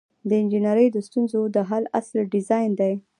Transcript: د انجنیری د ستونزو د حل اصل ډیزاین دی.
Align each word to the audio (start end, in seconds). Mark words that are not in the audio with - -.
د 0.29 0.31
انجنیری 0.41 0.87
د 0.91 0.97
ستونزو 1.07 1.41
د 1.55 1.57
حل 1.69 1.83
اصل 1.99 2.17
ډیزاین 2.33 2.71
دی. 2.79 2.93